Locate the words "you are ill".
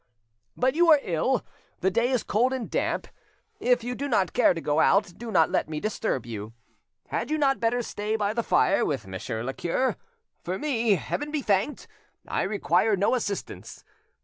0.73-1.45